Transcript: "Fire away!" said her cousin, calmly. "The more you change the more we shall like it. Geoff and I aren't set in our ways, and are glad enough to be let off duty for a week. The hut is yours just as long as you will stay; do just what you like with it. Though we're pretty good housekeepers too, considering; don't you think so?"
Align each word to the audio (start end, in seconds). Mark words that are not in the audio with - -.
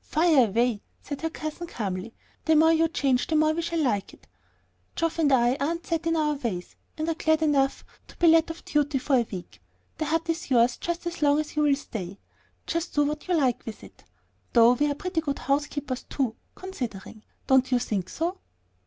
"Fire 0.00 0.46
away!" 0.46 0.80
said 1.02 1.20
her 1.20 1.28
cousin, 1.28 1.66
calmly. 1.66 2.14
"The 2.46 2.56
more 2.56 2.72
you 2.72 2.88
change 2.88 3.26
the 3.26 3.36
more 3.36 3.52
we 3.52 3.60
shall 3.60 3.82
like 3.82 4.14
it. 4.14 4.26
Geoff 4.96 5.18
and 5.18 5.30
I 5.30 5.54
aren't 5.56 5.86
set 5.86 6.06
in 6.06 6.16
our 6.16 6.32
ways, 6.36 6.76
and 6.96 7.06
are 7.10 7.14
glad 7.14 7.42
enough 7.42 7.84
to 8.08 8.16
be 8.16 8.26
let 8.28 8.50
off 8.50 8.64
duty 8.64 8.96
for 8.96 9.16
a 9.16 9.26
week. 9.30 9.60
The 9.98 10.06
hut 10.06 10.30
is 10.30 10.50
yours 10.50 10.78
just 10.78 11.06
as 11.06 11.20
long 11.20 11.40
as 11.40 11.56
you 11.56 11.64
will 11.64 11.76
stay; 11.76 12.06
do 12.06 12.16
just 12.66 12.96
what 12.96 13.28
you 13.28 13.34
like 13.36 13.66
with 13.66 13.84
it. 13.84 14.04
Though 14.54 14.72
we're 14.72 14.94
pretty 14.94 15.20
good 15.20 15.40
housekeepers 15.40 16.04
too, 16.04 16.36
considering; 16.54 17.22
don't 17.46 17.70
you 17.70 17.78
think 17.78 18.08
so?" 18.08 18.38